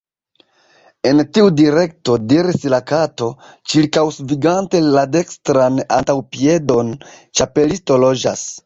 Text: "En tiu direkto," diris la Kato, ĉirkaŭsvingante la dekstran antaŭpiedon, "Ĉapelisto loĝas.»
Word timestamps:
"En 1.09 1.21
tiu 1.37 1.49
direkto," 1.59 2.15
diris 2.31 2.65
la 2.75 2.79
Kato, 2.93 3.29
ĉirkaŭsvingante 3.75 4.83
la 4.99 5.07
dekstran 5.19 5.81
antaŭpiedon, 6.01 6.95
"Ĉapelisto 7.13 8.03
loĝas.» 8.09 8.47